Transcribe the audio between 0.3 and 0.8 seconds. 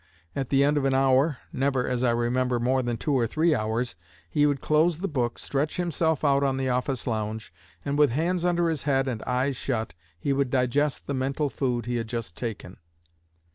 At the end